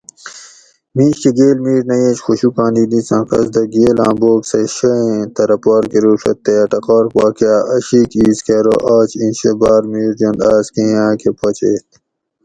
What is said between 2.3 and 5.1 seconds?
شوکانیل ایساں قصد دہ گیلاۤن بوک سہ شہ